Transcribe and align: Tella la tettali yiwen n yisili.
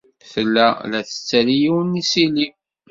Tella 0.31 0.67
la 0.91 0.99
tettali 1.09 1.55
yiwen 1.61 1.89
n 1.91 1.97
yisili. 1.99 2.47